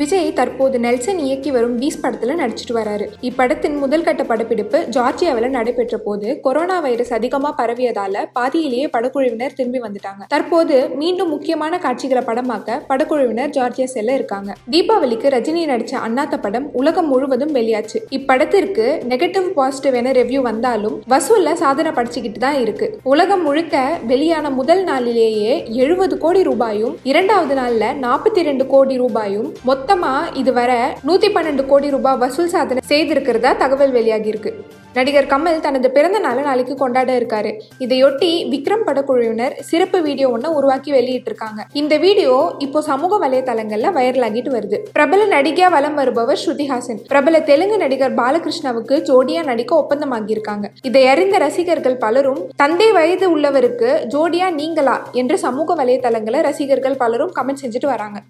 விஜய் 0.00 0.32
தற்போது 0.38 0.76
நெல்சன் 0.84 1.20
இயக்கி 1.26 1.50
வரும் 1.50 1.76
வீஸ் 1.80 2.00
படத்தில் 2.00 2.38
நடிச்சிட்டு 2.40 2.74
வராரு. 2.78 3.04
இப்படத்தின் 3.28 3.76
முதல் 3.82 4.04
கட்ட 4.06 4.22
படப்பிடிப்பு 4.24 4.78
ஜார்ஜியாவில் 4.96 5.54
நடைபெற்ற 5.54 5.96
போது 5.96 6.40
கொரோனா 6.40 6.80
வைரஸ் 6.80 7.12
அதிகமாக 7.12 7.52
பரவியதால 7.60 8.24
பாதியிலேயே 8.32 8.86
படக்குழுவினர் 8.86 9.54
திரும்பி 9.58 9.80
வந்துட்டாங்க. 9.84 10.22
தற்போது 10.28 10.76
மீண்டும் 11.02 11.30
முக்கியமான 11.34 11.78
காட்சிகளை 11.78 12.22
படமாக்க 12.26 12.78
படக்குழுவினர் 12.90 13.54
ஜார்ஜியா 13.56 13.86
செல்ல 13.94 14.14
இருக்காங்க. 14.14 14.52
தீபாவளிக்கு 14.74 15.32
ரஜினி 15.36 15.62
நடிச்ச 15.72 15.94
அண்ணாத்த 16.08 16.40
படம் 16.40 16.66
உலகம் 16.80 17.08
முழுவதும் 17.08 17.54
வெளியாச்சு. 17.58 18.00
இப்படத்திற்கு 18.18 18.86
நெகட்டிவ் 19.12 19.48
பாசிட்டிவ் 19.60 19.98
என 20.02 20.12
ரிவ்யூ 20.20 20.42
வந்தாலும் 20.50 20.98
வசூல்ல 21.14 21.56
சாதனை 21.62 21.92
படிச்சுக்கிட்டு 22.00 22.42
தான் 22.46 22.60
இருக்கு. 22.66 22.88
உலகம் 23.14 23.42
முழுக்க 23.42 23.86
வெளியான 24.12 24.50
முதல் 24.60 24.84
நாளிலேயே 24.84 25.54
எழுபது 25.84 26.18
கோடி 26.26 26.42
ரூபாயும் 26.42 26.94
இரண்டாவது 27.12 27.56
நாளில் 27.62 27.88
நாற்பத்தி 28.06 28.46
ரெண்டு 28.50 28.66
கோடி 28.66 28.96
ரூபாயும் 29.04 29.50
மொத்த 29.62 29.85
மொத்தமா 29.86 30.14
இதுவரை 30.40 30.78
நூத்தி 31.08 31.28
பன்னெண்டு 31.34 31.62
கோடி 31.66 31.88
ரூபாய் 31.94 32.16
வசூல் 32.22 32.48
சாதனை 32.54 32.80
செய்திருக்கிறதா 32.88 33.50
தகவல் 33.60 33.92
வெளியாகி 33.96 34.28
இருக்கு. 34.32 34.50
நடிகர் 34.96 35.28
கமல் 35.32 35.60
தனது 35.66 35.88
பிறந்த 35.96 36.18
நாளை 36.24 36.42
நாளைக்கு 36.46 36.74
கொண்டாட 36.80 37.10
இருக்காரு. 37.20 37.50
இதையொட்டி 37.84 38.30
விக்ரம் 38.52 38.82
படக்குழுவினர் 38.86 39.54
சிறப்பு 39.68 39.98
வீடியோ 40.06 40.28
ஒன்று 40.36 40.48
உருவாக்கி 40.58 40.90
வெளியிட்டிருக்காங்க. 40.96 41.60
இந்த 41.80 41.94
வீடியோ 42.06 42.34
இப்போ 42.66 42.80
சமூக 42.88 43.20
வலைதளங்கள்ல 43.24 43.92
வைரல் 43.98 44.26
ஆகிட்டு 44.28 44.52
வருது. 44.56 44.80
பிரபல 44.96 45.28
நடிகையா 45.36 45.68
வலம் 45.76 45.96
வருபவர் 46.00 46.42
ஸ்ருதிஹாசன். 46.44 47.00
பிரபல 47.12 47.42
தெலுங்கு 47.50 47.78
நடிகர் 47.84 48.18
பாலகிருஷ்ணாவுக்கு 48.22 48.98
ஜோடியா 49.10 49.44
நடிக்க 49.50 49.74
ஒப்பந்தமாகியிருக்காங்க. 49.82 50.68
இதை 50.90 51.06
அறிந்த 51.14 51.38
ரசிகர்கள் 51.46 51.98
பலரும் 52.06 52.42
தந்தை 52.62 52.90
வயது 52.98 53.28
உள்ளவருக்கு 53.36 53.92
ஜோடியா 54.14 54.48
நீங்களா? 54.60 54.98
என்று 55.22 55.38
சமூக 55.46 55.76
வலைதளங்களை 55.82 56.40
ரசிகர்கள் 56.50 57.00
பலரும் 57.04 57.34
கமெண்ட் 57.40 57.64
செஞ்சுட்டு 57.64 57.90
வராங்க. 57.94 58.20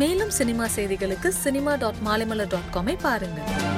மேலும் 0.00 0.32
சினிமா 0.38 0.66
செய்திகளுக்கு 0.76 1.28
சினிமா 1.44 1.74
டாட் 1.74 2.00
மாலைமலர் 2.06 2.52
டாட் 2.54 2.70
காமை 2.74 2.94
பாருங்கள். 3.02 3.69